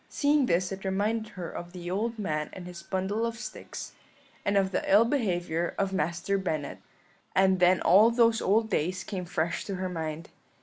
Seeing 0.09 0.47
this 0.47 0.71
it 0.71 0.83
reminded 0.83 1.33
her 1.33 1.51
of 1.51 1.73
the 1.73 1.91
old 1.91 2.17
man 2.17 2.49
and 2.53 2.65
his 2.65 2.81
bundle 2.81 3.23
of 3.23 3.37
sticks, 3.37 3.91
and 4.43 4.57
of 4.57 4.71
the 4.71 4.83
ill 4.91 5.05
behaviour 5.05 5.75
of 5.77 5.93
Master 5.93 6.39
Bennet; 6.39 6.79
and 7.35 7.59
then 7.59 7.81
all 7.81 8.09
those 8.09 8.41
old 8.41 8.67
days 8.71 9.03
came 9.03 9.25
fresh 9.25 9.63
to 9.65 9.75
her 9.75 9.89
mind. 9.89 10.29